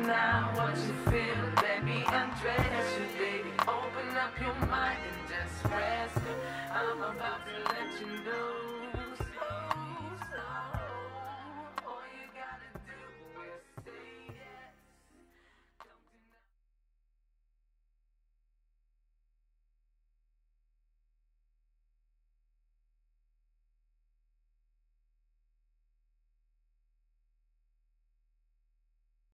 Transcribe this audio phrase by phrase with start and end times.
[0.00, 1.52] Now, what you feel.
[1.62, 3.50] Let me undress you, baby.
[3.68, 5.71] Open up your mind and just.